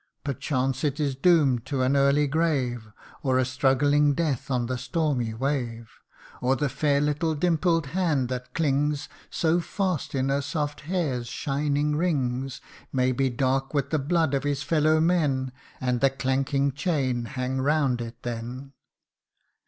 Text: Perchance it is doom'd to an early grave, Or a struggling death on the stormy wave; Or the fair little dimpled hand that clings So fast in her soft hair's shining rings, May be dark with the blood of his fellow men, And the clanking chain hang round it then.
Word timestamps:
Perchance 0.23 0.83
it 0.83 0.99
is 0.99 1.13
doom'd 1.15 1.63
to 1.67 1.83
an 1.83 1.95
early 1.95 2.25
grave, 2.25 2.87
Or 3.21 3.37
a 3.37 3.45
struggling 3.45 4.15
death 4.15 4.49
on 4.49 4.65
the 4.65 4.79
stormy 4.79 5.35
wave; 5.35 5.91
Or 6.41 6.55
the 6.55 6.69
fair 6.69 6.99
little 6.99 7.35
dimpled 7.35 7.85
hand 7.85 8.27
that 8.29 8.55
clings 8.55 9.09
So 9.29 9.59
fast 9.59 10.15
in 10.15 10.29
her 10.29 10.41
soft 10.41 10.81
hair's 10.89 11.27
shining 11.27 11.95
rings, 11.95 12.61
May 12.91 13.11
be 13.11 13.29
dark 13.29 13.75
with 13.75 13.91
the 13.91 13.99
blood 13.99 14.33
of 14.33 14.43
his 14.43 14.63
fellow 14.63 14.99
men, 14.99 15.51
And 15.79 16.01
the 16.01 16.09
clanking 16.09 16.71
chain 16.71 17.25
hang 17.25 17.61
round 17.61 18.01
it 18.01 18.23
then. 18.23 18.73